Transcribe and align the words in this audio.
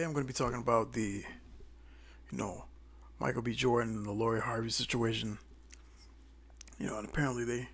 today 0.00 0.06
I'm 0.06 0.14
going 0.14 0.26
to 0.26 0.32
be 0.32 0.34
talking 0.34 0.58
about 0.58 0.94
the, 0.94 1.22
you 2.32 2.38
know, 2.38 2.64
Michael 3.18 3.42
B. 3.42 3.52
Jordan 3.52 3.96
and 3.96 4.06
the 4.06 4.12
Lori 4.12 4.40
Harvey 4.40 4.70
situation. 4.70 5.36
You 6.78 6.86
know, 6.86 6.98
and 6.98 7.06
apparently 7.06 7.44
they, 7.44 7.68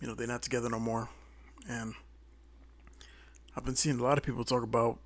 you 0.00 0.08
know, 0.08 0.14
they're 0.14 0.26
not 0.26 0.40
together 0.40 0.70
no 0.70 0.80
more. 0.80 1.10
And 1.68 1.92
I've 3.54 3.66
been 3.66 3.76
seeing 3.76 4.00
a 4.00 4.02
lot 4.02 4.16
of 4.16 4.24
people 4.24 4.44
talk 4.44 4.62
about, 4.62 4.98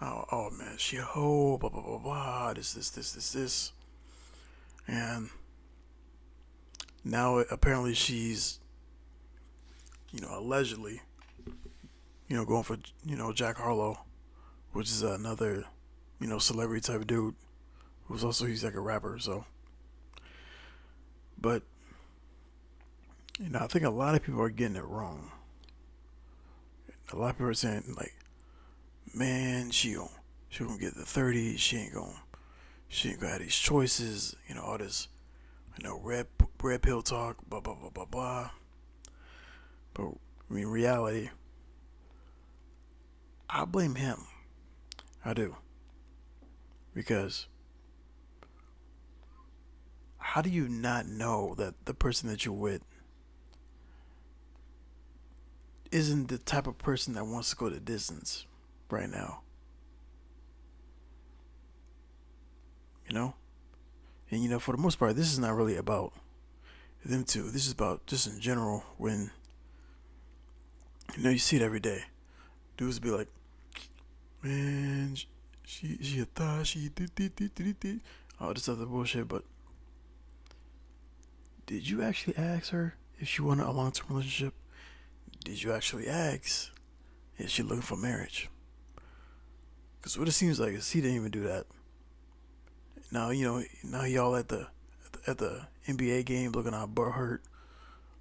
oh, 0.00 0.24
oh 0.30 0.50
man, 0.50 0.76
she 0.76 0.98
a 0.98 1.02
hoe, 1.02 1.58
blah, 1.58 1.68
blah, 1.68 1.82
blah, 1.82 1.98
blah, 1.98 2.54
this, 2.54 2.74
this, 2.74 2.90
this, 2.90 3.10
this, 3.10 3.32
this. 3.32 3.72
And 4.86 5.30
now 7.04 7.38
apparently 7.38 7.94
she's, 7.94 8.60
you 10.12 10.20
know, 10.20 10.38
allegedly 10.38 11.00
you 12.28 12.36
know, 12.36 12.44
going 12.44 12.62
for 12.62 12.78
you 13.04 13.16
know 13.16 13.32
Jack 13.32 13.56
Harlow, 13.56 13.98
which 14.72 14.88
is 14.88 15.02
another 15.02 15.64
you 16.20 16.26
know 16.26 16.38
celebrity 16.38 16.80
type 16.80 17.06
dude, 17.06 17.34
who's 18.06 18.24
also 18.24 18.46
he's 18.46 18.64
like 18.64 18.74
a 18.74 18.80
rapper. 18.80 19.18
So, 19.18 19.44
but 21.40 21.62
you 23.38 23.48
know, 23.50 23.60
I 23.60 23.66
think 23.66 23.84
a 23.84 23.90
lot 23.90 24.14
of 24.14 24.22
people 24.22 24.42
are 24.42 24.50
getting 24.50 24.76
it 24.76 24.84
wrong. 24.84 25.32
A 27.12 27.16
lot 27.16 27.30
of 27.30 27.36
people 27.36 27.48
are 27.48 27.54
saying 27.54 27.94
like, 27.96 28.14
man, 29.14 29.70
she 29.70 29.94
gon' 29.94 30.08
she 30.48 30.64
gonna 30.64 30.78
get 30.78 30.94
the 30.94 31.04
thirty. 31.04 31.56
She 31.56 31.76
ain't 31.76 31.94
gonna 31.94 32.22
she 32.88 33.10
ain't 33.10 33.20
gonna 33.20 33.32
have 33.32 33.42
these 33.42 33.56
choices. 33.56 34.36
You 34.48 34.54
know 34.54 34.62
all 34.62 34.78
this, 34.78 35.08
you 35.78 35.84
know 35.84 36.00
red 36.02 36.26
red 36.62 36.82
pill 36.82 37.02
talk, 37.02 37.38
blah 37.48 37.60
blah 37.60 37.74
blah 37.74 37.90
blah 37.90 38.04
blah. 38.04 38.50
But 39.94 40.06
I 40.50 40.54
mean, 40.54 40.66
reality 40.66 41.30
I 43.52 43.64
blame 43.64 43.96
him. 43.96 44.26
I 45.24 45.34
do. 45.34 45.56
Because 46.94 47.46
how 50.18 50.42
do 50.42 50.50
you 50.50 50.68
not 50.68 51.06
know 51.06 51.54
that 51.56 51.74
the 51.86 51.94
person 51.94 52.28
that 52.28 52.44
you're 52.44 52.54
with 52.54 52.82
isn't 55.90 56.28
the 56.28 56.38
type 56.38 56.66
of 56.66 56.78
person 56.78 57.14
that 57.14 57.26
wants 57.26 57.50
to 57.50 57.56
go 57.56 57.68
the 57.68 57.80
distance 57.80 58.46
right 58.90 59.10
now? 59.10 59.40
You 63.08 63.14
know? 63.14 63.34
And 64.30 64.42
you 64.42 64.48
know, 64.48 64.60
for 64.60 64.72
the 64.72 64.78
most 64.78 64.98
part, 64.98 65.16
this 65.16 65.32
is 65.32 65.38
not 65.38 65.56
really 65.56 65.76
about 65.76 66.12
them 67.04 67.24
two. 67.24 67.50
This 67.50 67.66
is 67.66 67.72
about 67.72 68.06
just 68.06 68.26
in 68.26 68.40
general 68.40 68.84
when 68.96 69.30
you 71.16 71.22
know 71.24 71.30
you 71.30 71.38
see 71.38 71.56
it 71.56 71.62
every 71.62 71.80
day. 71.80 72.04
Dudes 72.76 73.00
be 73.00 73.10
like, 73.10 73.28
man, 74.42 75.16
she 75.64 75.98
she 76.02 76.20
a 76.20 76.24
thought 76.24 76.66
she 76.66 76.88
did 76.88 77.14
did 77.14 77.36
did 77.36 77.54
did 77.54 77.80
did 77.80 78.00
all 78.40 78.54
this 78.54 78.68
other 78.68 78.86
bullshit. 78.86 79.28
But 79.28 79.44
did 81.66 81.88
you 81.88 82.02
actually 82.02 82.36
ask 82.36 82.70
her 82.70 82.96
if 83.18 83.28
she 83.28 83.42
wanted 83.42 83.66
a 83.66 83.70
long 83.70 83.92
term 83.92 84.08
relationship? 84.10 84.54
Did 85.44 85.62
you 85.62 85.72
actually 85.72 86.08
ask 86.08 86.70
if 87.38 87.50
she 87.50 87.62
looking 87.62 87.82
for 87.82 87.96
marriage? 87.96 88.48
Cause 90.02 90.18
what 90.18 90.28
it 90.28 90.32
seems 90.32 90.58
like 90.58 90.72
is 90.72 90.90
he 90.90 91.00
didn't 91.00 91.16
even 91.16 91.30
do 91.30 91.42
that. 91.44 91.66
Now 93.12 93.30
you 93.30 93.44
know 93.44 93.62
now 93.84 94.04
y'all 94.04 94.36
at 94.36 94.48
the 94.48 94.68
at 95.26 95.38
the, 95.38 95.66
NBA 95.88 96.24
game 96.24 96.52
looking 96.52 96.72
all 96.72 96.86
butt 96.86 97.12
hurt, 97.14 97.42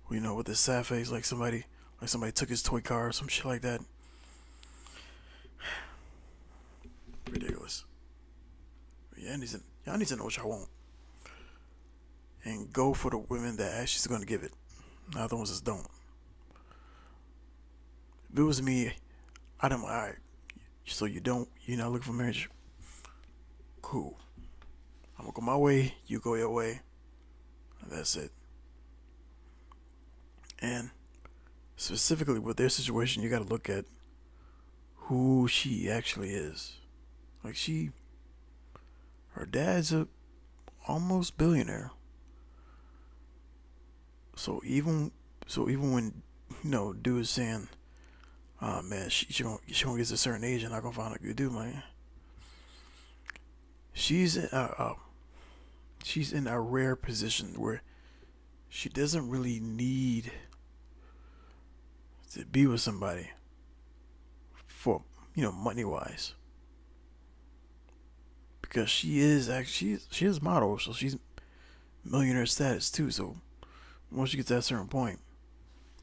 you 0.10 0.20
know, 0.20 0.34
with 0.34 0.48
this 0.48 0.60
sad 0.60 0.88
face 0.88 1.12
like 1.12 1.24
somebody 1.24 1.66
like 2.02 2.10
somebody 2.10 2.32
took 2.32 2.50
his 2.50 2.64
toy 2.64 2.82
car 2.82 3.10
or 3.10 3.12
some 3.12 3.28
shit 3.28 3.46
like 3.46 3.62
that. 3.62 3.82
Y'all 9.30 9.38
need 9.38 9.50
to, 9.50 9.62
y'all 9.86 10.00
to 10.00 10.16
know 10.16 10.24
what 10.24 10.38
y'all 10.38 10.50
want. 10.50 10.68
And 12.44 12.74
go 12.74 12.96
for 12.96 13.12
the 13.12 13.20
women 13.20 13.58
that 13.58 13.76
actually 13.76 14.10
going 14.10 14.22
to 14.22 14.28
give 14.28 14.42
it. 14.42 14.54
The 15.12 15.36
ones 15.36 15.56
that 15.56 15.64
don't. 15.64 15.88
If 18.34 18.40
it 18.40 18.42
was 18.42 18.62
me, 18.62 18.92
I'd 19.60 19.72
have, 19.72 19.84
alright, 19.84 20.16
so 20.84 21.06
you 21.06 21.20
don't, 21.20 21.48
you're 21.66 21.78
not 21.78 21.92
looking 21.92 22.08
for 22.08 22.14
marriage? 22.14 22.50
Cool. 23.84 24.18
I'm 25.18 25.26
gonna 25.26 25.34
go 25.34 25.42
my 25.42 25.58
way, 25.58 25.96
you 26.08 26.20
go 26.20 26.36
your 26.36 26.50
way. 26.50 26.82
That's 27.88 28.16
it. 28.16 28.32
And 30.60 30.90
specifically 31.76 32.40
with 32.40 32.58
their 32.58 32.70
situation, 32.70 33.22
you 33.22 33.30
gotta 33.30 33.46
look 33.46 33.70
at 33.70 33.86
who 34.96 35.48
she 35.48 35.90
actually 35.90 36.32
is. 36.32 36.78
Like 37.44 37.56
she, 37.56 37.92
her 39.32 39.46
dad's 39.46 39.94
a 39.94 40.08
almost 40.88 41.38
billionaire. 41.38 41.92
So 44.36 44.62
even 44.66 45.12
so, 45.48 45.70
even 45.70 45.92
when 45.92 46.22
you 46.64 46.70
know, 46.70 46.94
dude 46.94 47.22
is 47.22 47.30
saying, 47.30 47.68
"Oh 48.62 48.82
man, 48.82 49.10
she 49.10 49.28
she 49.30 49.44
gonna 49.44 49.58
she 49.68 49.86
gonna 49.86 49.98
get 49.98 50.08
to 50.08 50.14
a 50.14 50.18
certain 50.18 50.44
age 50.44 50.64
and 50.64 50.72
not 50.72 50.82
gonna 50.82 50.96
find 50.96 51.16
a 51.16 51.20
good 51.20 51.36
dude, 51.36 51.54
man." 51.54 51.84
She's 53.94 54.38
in 54.38 54.48
a, 54.52 54.94
she's 56.04 56.32
in 56.32 56.48
a 56.48 56.60
rare 56.62 56.96
position 56.96 57.60
where 57.60 57.82
she 58.70 58.88
doesn't 58.88 59.30
really 59.30 59.60
need 59.60 60.32
to 62.34 62.46
be 62.46 62.66
with 62.68 62.80
somebody 62.80 63.32
for 64.68 65.02
you 65.36 65.44
know 65.44 65.52
money 65.52 65.84
wise 65.84 66.36
because 68.70 68.90
she 68.90 69.20
is 69.20 69.50
actually 69.50 70.00
she 70.12 70.26
is 70.26 70.38
a 70.38 70.44
model, 70.44 70.78
so 70.78 70.94
she's 70.94 71.18
millionaire 72.06 72.46
status 72.46 72.92
too. 72.92 73.10
So 73.12 73.36
once 74.12 74.32
you 74.32 74.38
get 74.38 74.48
to 74.48 74.56
that 74.56 74.62
certain 74.62 74.88
point, 74.88 75.20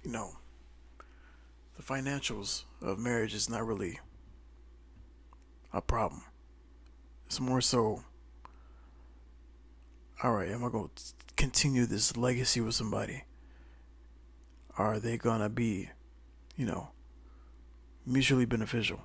you 0.02 0.10
know, 0.10 0.36
the 1.76 1.82
financials 1.82 2.64
of 2.82 2.98
marriage 2.98 3.34
is 3.34 3.48
not 3.48 3.66
really 3.66 4.00
a 5.72 5.80
problem. 5.80 6.22
It's 7.26 7.40
more 7.40 7.60
so, 7.60 8.02
all 10.22 10.32
right, 10.32 10.48
am 10.48 10.64
I 10.64 10.68
going 10.68 10.90
to 10.94 11.02
continue 11.36 11.86
this 11.86 12.16
legacy 12.16 12.60
with 12.60 12.74
somebody? 12.74 13.24
Are 14.78 14.98
they 14.98 15.16
going 15.16 15.40
to 15.40 15.48
be, 15.48 15.90
you 16.56 16.66
know, 16.66 16.90
mutually 18.04 18.44
beneficial? 18.44 19.00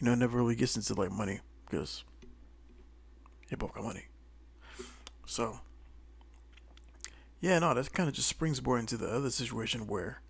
You 0.00 0.06
know, 0.06 0.12
it 0.12 0.16
never 0.16 0.38
really 0.38 0.54
gets 0.54 0.76
into 0.76 0.94
like 0.94 1.12
money 1.12 1.40
because 1.68 2.04
they 3.48 3.56
both 3.56 3.74
got 3.74 3.84
money. 3.84 4.06
So, 5.26 5.60
yeah, 7.40 7.58
no, 7.58 7.74
that 7.74 7.92
kind 7.92 8.08
of 8.08 8.14
just 8.14 8.28
springs 8.28 8.62
more 8.62 8.78
into 8.78 8.96
the 8.96 9.08
other 9.08 9.30
situation 9.30 9.86
where, 9.86 10.20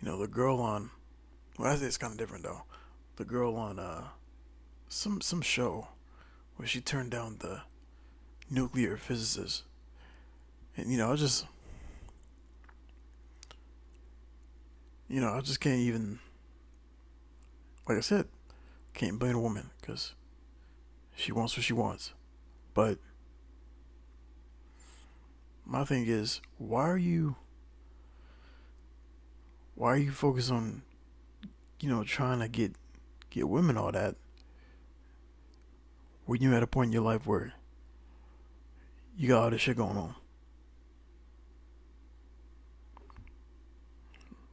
you 0.00 0.08
know, 0.08 0.18
the 0.18 0.26
girl 0.26 0.60
on, 0.60 0.90
well, 1.58 1.70
I 1.70 1.74
think 1.76 1.86
it's 1.86 1.98
kind 1.98 2.12
of 2.12 2.18
different 2.18 2.44
though. 2.44 2.62
The 3.16 3.24
girl 3.24 3.56
on 3.56 3.78
uh, 3.78 4.08
some 4.88 5.20
some 5.20 5.42
show 5.42 5.88
where 6.56 6.66
she 6.66 6.80
turned 6.80 7.10
down 7.10 7.36
the 7.38 7.62
nuclear 8.50 8.96
physicist, 8.96 9.62
and 10.76 10.90
you 10.90 10.98
know, 10.98 11.12
I 11.12 11.16
just, 11.16 11.46
you 15.08 15.20
know, 15.20 15.32
I 15.32 15.40
just 15.40 15.60
can't 15.60 15.80
even 15.80 16.18
like 17.88 17.98
I 17.98 18.00
said, 18.00 18.26
can't 18.94 19.18
blame 19.18 19.36
a 19.36 19.40
woman 19.40 19.70
because 19.80 20.14
she 21.14 21.32
wants 21.32 21.56
what 21.56 21.64
she 21.64 21.72
wants. 21.72 22.12
But 22.74 22.98
my 25.64 25.84
thing 25.84 26.06
is, 26.06 26.40
why 26.58 26.88
are 26.88 26.98
you 26.98 27.36
why 29.74 29.94
are 29.94 29.98
you 29.98 30.12
focused 30.12 30.50
on 30.50 30.82
you 31.80 31.88
know 31.88 32.04
trying 32.04 32.40
to 32.40 32.48
get 32.48 32.72
get 33.30 33.48
women 33.48 33.76
all 33.76 33.90
that 33.92 34.14
when 36.26 36.40
you're 36.40 36.54
at 36.54 36.62
a 36.62 36.66
point 36.66 36.88
in 36.88 36.92
your 36.92 37.02
life 37.02 37.26
where 37.26 37.54
you 39.16 39.28
got 39.28 39.42
all 39.42 39.50
this 39.50 39.60
shit 39.60 39.76
going 39.76 39.96
on? 39.96 40.14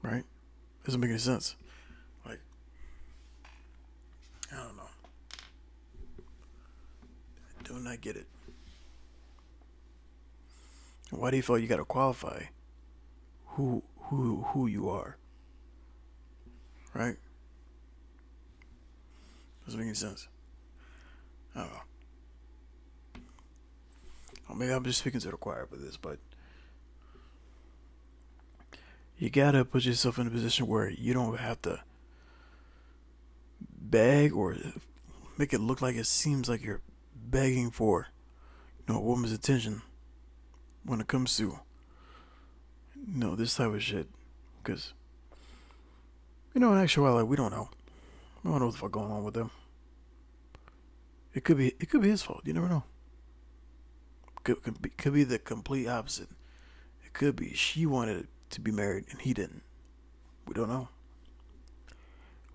Right? 0.02 0.24
Doesn't 0.86 1.00
make 1.00 1.10
any 1.10 1.20
sense. 1.20 1.56
I 4.52 4.56
don't 4.56 4.78
know. 4.78 4.84
I 7.90 7.96
get 7.96 8.16
it. 8.16 8.28
Why 11.10 11.32
do 11.32 11.38
you 11.38 11.44
feel 11.44 11.58
you 11.58 11.68
gotta 11.68 11.86
qualify 11.86 12.44
who 13.46 13.82
who 14.04 14.46
who 14.50 14.68
you 14.68 14.90
are? 14.90 15.18
Right? 16.94 17.18
Doesn't 19.66 19.80
make 19.80 19.88
any 19.88 19.96
sense. 19.96 20.28
I 21.56 21.62
don't 21.62 21.70
know. 21.70 21.80
Or 24.50 24.56
maybe 24.56 24.72
I'm 24.72 24.84
just 24.84 25.00
speaking 25.00 25.20
to 25.22 25.32
the 25.32 25.38
choir 25.38 25.66
for 25.66 25.76
this, 25.76 25.98
but 25.98 26.20
you 29.18 29.30
gotta 29.30 29.66
put 29.66 29.86
yourself 29.86 30.18
in 30.20 30.28
a 30.28 30.32
position 30.32 30.68
where 30.68 30.90
you 30.90 31.14
don't 31.14 31.40
have 31.40 31.62
to 31.64 31.82
beg 33.60 34.34
or 34.34 34.56
make 35.38 35.54
it 35.54 35.60
look 35.60 35.82
like 35.82 35.96
it 35.96 36.06
seems 36.06 36.48
like 36.48 36.64
you're 36.64 36.82
begging 37.30 37.72
for 37.72 38.08
you 38.80 38.94
know 38.94 39.00
a 39.00 39.04
woman's 39.04 39.32
attention 39.32 39.82
when 40.84 41.02
it 41.02 41.08
comes 41.08 41.36
to 41.38 41.60
you 42.96 43.20
know 43.20 43.36
this 43.36 43.56
type 43.56 43.74
of 43.74 43.84
shit. 43.84 44.08
Because 44.62 44.94
you 46.54 46.62
know 46.62 46.74
in 46.74 46.80
actuality 46.80 47.28
we 47.28 47.36
don't 47.36 47.52
know. 47.52 47.70
We 48.44 48.52
don't 48.52 48.60
know 48.60 48.66
what 48.68 48.74
the 48.74 48.80
fuck 48.80 48.92
going 48.92 49.12
on 49.12 49.24
with 49.24 49.34
them. 49.34 49.52
It 51.34 51.44
could 51.44 51.58
be 51.58 51.74
it 51.80 51.90
could 51.90 52.02
be 52.02 52.10
his 52.10 52.22
fault. 52.22 52.42
You 52.46 52.54
never 52.54 52.70
know. 52.70 52.84
Could, 54.44 54.64
could, 54.64 54.82
be, 54.82 54.90
could 54.90 55.14
be 55.14 55.24
the 55.24 55.38
complete 55.38 55.88
opposite. 55.88 56.30
It 57.06 57.14
could 57.14 57.36
be 57.36 57.54
she 57.54 57.86
wanted 57.86 58.28
to 58.52 58.62
be 58.62 58.72
married 58.72 59.06
and 59.12 59.22
he 59.22 59.34
didn't. 59.34 59.62
We 60.48 60.54
don't 60.54 60.70
know. 60.70 60.88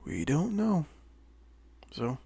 We 0.05 0.25
don't 0.25 0.57
know. 0.57 0.87
So 1.93 2.19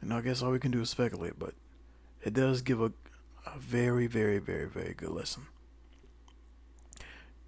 and 0.00 0.12
I 0.12 0.20
guess 0.20 0.42
all 0.42 0.50
we 0.50 0.58
can 0.58 0.70
do 0.70 0.80
is 0.80 0.90
speculate, 0.90 1.38
but 1.38 1.54
it 2.22 2.34
does 2.34 2.62
give 2.62 2.80
a, 2.80 2.92
a 3.46 3.58
very, 3.58 4.06
very, 4.06 4.38
very, 4.38 4.68
very 4.68 4.94
good 4.94 5.10
lesson. 5.10 5.46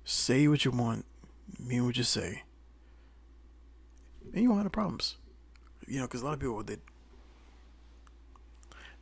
Say 0.04 0.48
what 0.48 0.64
you 0.64 0.70
want, 0.70 1.04
mean 1.58 1.84
what 1.84 1.96
you 1.96 2.04
say, 2.04 2.42
and 4.32 4.42
you 4.42 4.50
won't 4.50 4.62
have 4.62 4.72
problems. 4.72 5.16
You 5.86 6.00
know, 6.00 6.06
because 6.06 6.22
a 6.22 6.24
lot 6.26 6.34
of 6.34 6.40
people 6.40 6.62
they 6.62 6.76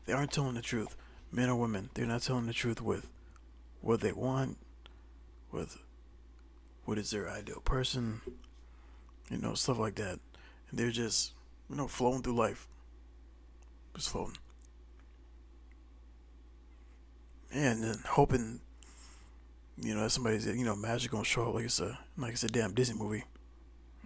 they 0.06 0.12
aren't 0.12 0.32
telling 0.32 0.54
the 0.54 0.62
truth. 0.62 0.96
Men 1.32 1.48
or 1.48 1.56
women, 1.56 1.90
they're 1.94 2.06
not 2.06 2.22
telling 2.22 2.46
the 2.46 2.52
truth 2.52 2.80
with 2.80 3.08
what 3.80 4.00
they 4.00 4.12
want, 4.12 4.56
with 5.50 5.78
what 6.84 6.98
is 6.98 7.10
their 7.10 7.28
ideal 7.28 7.60
person, 7.60 8.20
you 9.28 9.38
know, 9.38 9.54
stuff 9.54 9.78
like 9.78 9.96
that. 9.96 10.20
And 10.70 10.78
they're 10.78 10.90
just, 10.90 11.32
you 11.68 11.76
know, 11.76 11.88
flowing 11.88 12.22
through 12.22 12.36
life 12.36 12.68
was 13.96 14.06
floating. 14.06 14.36
And 17.52 17.82
then 17.82 17.96
hoping, 18.06 18.60
you 19.80 19.94
know, 19.94 20.06
somebody's, 20.08 20.46
you 20.46 20.64
know, 20.64 20.76
magic 20.76 21.10
gonna 21.10 21.24
show 21.24 21.48
up 21.48 21.54
like 21.54 21.64
it's 21.64 21.80
a 21.80 21.98
like 22.18 22.32
it's 22.32 22.44
a 22.44 22.48
damn 22.48 22.74
Disney 22.74 22.98
movie. 22.98 23.24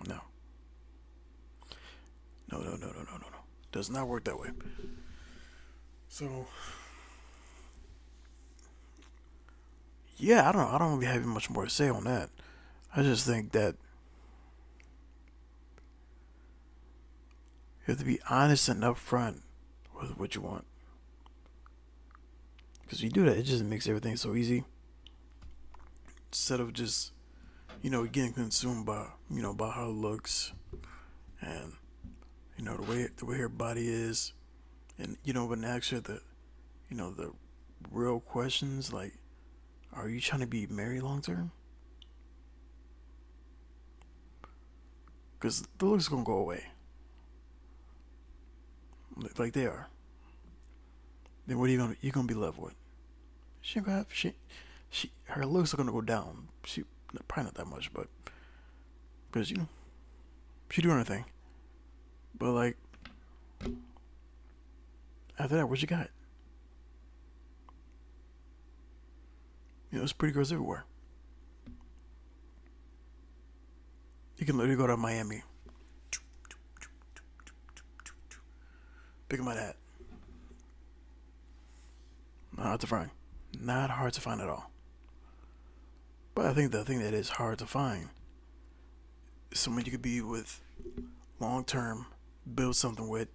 No. 0.07 0.21
No, 2.53 2.59
no, 2.59 2.71
no, 2.71 2.77
no, 2.77 2.93
no, 2.93 2.93
no, 2.93 3.19
no. 3.19 3.39
Does 3.73 3.91
not 3.91 4.09
work 4.09 4.25
that 4.25 4.39
way. 4.39 4.51
So 6.09 6.47
yeah, 10.17 10.49
I 10.49 10.53
don't 10.53 10.63
I 10.63 10.79
don't 10.79 10.95
really 10.95 11.07
have 11.07 11.25
much 11.25 11.51
more 11.51 11.65
to 11.65 11.71
say 11.71 11.89
on 11.89 12.05
that. 12.05 12.31
I 12.95 13.03
just 13.03 13.27
think 13.27 13.53
that 13.53 13.75
you 17.87 17.95
have 17.95 17.99
to 17.99 18.05
be 18.05 18.21
honest 18.29 18.69
and 18.69 18.83
upfront 18.83 19.41
with 20.01 20.19
what 20.19 20.35
you 20.35 20.41
want. 20.41 20.65
Because 22.83 23.03
you 23.03 23.11
do 23.11 23.25
that, 23.25 23.37
it 23.37 23.45
just 23.45 23.65
makes 23.65 23.87
everything 23.87 24.17
so 24.17 24.35
easy. 24.35 24.65
Instead 26.31 26.61
of 26.61 26.73
just, 26.73 27.13
you 27.83 27.91
know, 27.91 28.05
getting 28.05 28.33
consumed 28.33 28.87
by, 28.87 29.07
you 29.31 29.43
know, 29.43 29.55
by 29.55 29.73
it 29.77 29.89
looks 29.89 30.53
and, 31.41 31.73
you 32.57 32.65
know, 32.65 32.77
the 32.77 32.83
way 32.83 33.09
the 33.17 33.25
way 33.25 33.37
her 33.37 33.49
body 33.49 33.89
is, 33.89 34.33
and 34.99 35.17
you 35.25 35.33
know, 35.33 35.47
when 35.47 35.65
actually 35.65 36.01
the, 36.01 36.21
you 36.89 36.97
know, 36.97 37.11
the 37.11 37.33
real 37.91 38.21
questions 38.21 38.93
like, 38.93 39.15
are 39.93 40.09
you 40.09 40.21
trying 40.21 40.41
to 40.41 40.47
be 40.47 40.67
married 40.67 41.03
long 41.03 41.23
term? 41.23 41.53
Because 45.39 45.65
the 45.79 45.87
looks 45.87 46.09
gonna 46.09 46.23
go 46.23 46.39
away 46.39 46.65
like 49.39 49.53
they 49.53 49.67
are, 49.67 49.89
then 51.47 51.59
what 51.59 51.69
are 51.69 51.73
you 51.73 51.79
gonna 51.79 51.97
you 52.01 52.11
gonna 52.13 52.27
be 52.27 52.35
left 52.35 52.59
with? 52.59 52.75
She 53.61 53.79
ain't 53.79 53.87
gonna 53.87 53.99
have 53.99 54.07
she 54.13 54.35
she 54.89 55.11
her 55.25 55.45
looks 55.45 55.75
are 55.75 55.77
gonna 55.77 55.93
go 55.93 56.01
down. 56.01 56.49
She 56.65 56.85
probably 57.29 57.45
not 57.45 57.55
that 57.55 57.67
much, 57.67 57.93
but 57.93 58.09
because 59.31 59.51
you 59.51 59.57
know 59.57 59.69
she 60.71 60.83
doing 60.83 60.99
her 60.99 61.05
thing. 61.05 61.25
But 62.39 62.53
like 62.53 62.77
after 65.39 65.57
that, 65.57 65.69
what 65.69 65.81
you 65.81 65.89
got? 65.89 66.09
You 69.91 69.99
know, 69.99 70.05
it's 70.05 70.13
pretty 70.13 70.33
girls 70.33 70.53
everywhere. 70.53 70.85
You 74.39 74.47
can 74.47 74.57
literally 74.57 74.77
go 74.77 74.87
to 74.87 74.97
Miami 74.97 75.43
Pick 79.31 79.39
up 79.39 79.47
my 79.47 79.55
that. 79.55 79.77
Not 82.57 82.67
hard 82.67 82.81
to 82.81 82.87
find. 82.89 83.11
Not 83.59 83.91
hard 83.91 84.13
to 84.15 84.21
find 84.21 84.41
at 84.41 84.49
all. 84.49 84.73
But 86.35 86.47
I 86.47 86.53
think 86.53 86.73
the 86.73 86.85
thing 86.85 86.99
that 86.99 87.15
is 87.15 87.29
hard 87.29 87.61
to 87.61 87.67
find 87.67 88.09
is 89.53 89.61
someone 89.61 89.85
you 89.85 89.93
could 89.93 90.03
be 90.03 90.21
with 90.21 90.61
long 91.39 91.65
term, 91.65 92.07
build 92.53 92.75
something 92.75 93.09
with, 93.09 93.29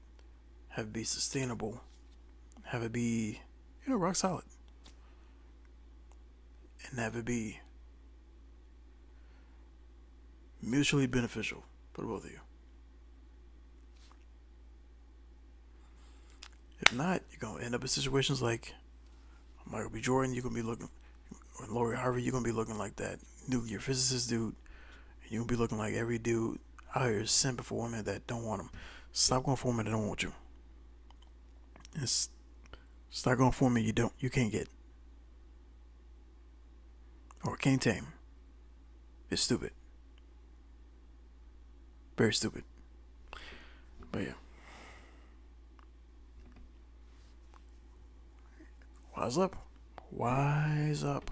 have 0.67 0.87
it 0.87 0.93
be 0.93 1.05
sustainable, 1.05 1.79
have 2.65 2.83
it 2.83 2.91
be, 2.91 3.39
you 3.85 3.93
know, 3.93 3.95
rock 3.95 4.17
solid. 4.17 4.43
And 6.89 6.99
have 6.99 7.15
it 7.15 7.23
be 7.23 7.61
mutually 10.61 11.07
beneficial 11.07 11.63
for 11.93 12.03
both 12.03 12.25
of 12.25 12.31
you. 12.31 12.39
If 16.85 16.93
not, 16.93 17.21
you're 17.31 17.39
gonna 17.39 17.63
end 17.63 17.75
up 17.75 17.81
in 17.81 17.87
situations 17.87 18.41
like 18.41 18.73
Michael 19.65 19.89
B. 19.89 20.01
Jordan. 20.01 20.33
You're 20.33 20.43
gonna 20.43 20.55
be 20.55 20.61
looking, 20.61 20.89
or 21.59 21.67
Lori 21.67 21.97
Harvey. 21.97 22.21
You're 22.21 22.31
gonna 22.31 22.43
be 22.43 22.51
looking 22.51 22.77
like 22.77 22.95
that 22.97 23.19
nuclear 23.47 23.79
physicist 23.79 24.29
dude. 24.29 24.55
You're 25.27 25.41
gonna 25.41 25.51
be 25.51 25.55
looking 25.55 25.77
like 25.77 25.93
every 25.95 26.19
dude 26.19 26.59
out 26.93 27.09
here 27.09 27.21
simping 27.21 27.63
for 27.63 27.81
women 27.81 28.05
that 28.05 28.27
don't 28.27 28.45
want 28.45 28.61
them. 28.61 28.69
Stop 29.11 29.43
going 29.45 29.57
for 29.57 29.69
women 29.69 29.85
that 29.85 29.91
don't 29.91 30.07
want 30.07 30.23
you. 30.23 30.33
Start 33.09 33.37
going 33.37 33.51
for 33.51 33.65
women 33.65 33.83
you 33.83 33.93
don't, 33.93 34.13
you 34.19 34.29
can't 34.29 34.51
get, 34.51 34.67
or 37.45 37.55
can't 37.55 37.81
tame. 37.81 38.07
It's 39.29 39.41
stupid. 39.41 39.71
Very 42.17 42.33
stupid. 42.33 42.63
But 44.11 44.23
yeah. 44.23 44.33
Wise 49.17 49.37
up. 49.37 49.55
Wise 50.11 51.03
up. 51.03 51.31